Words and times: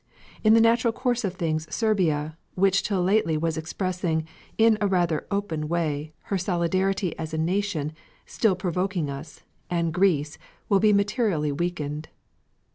In 0.43 0.55
the 0.55 0.61
natural 0.61 0.91
course 0.91 1.23
of 1.23 1.35
things 1.35 1.67
Serbia, 1.71 2.35
which 2.55 2.81
till 2.81 3.03
lately 3.03 3.37
was 3.37 3.55
expressing, 3.55 4.25
in 4.57 4.79
a 4.81 4.87
rather 4.87 5.27
open 5.29 5.67
way, 5.67 6.11
her 6.23 6.39
solidarity 6.39 7.15
as 7.19 7.35
a 7.35 7.37
nation, 7.37 7.93
still 8.25 8.55
provoking 8.55 9.11
us, 9.11 9.43
and 9.69 9.93
Greece, 9.93 10.39
will 10.69 10.79
be 10.79 10.91
materially 10.91 11.51
weakened. 11.51 12.09